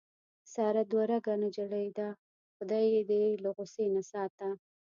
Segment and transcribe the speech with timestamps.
[0.53, 2.07] ساره دوه رګه نجیلۍ ده.
[2.57, 4.47] خدای یې دې له غوسې نه ساته.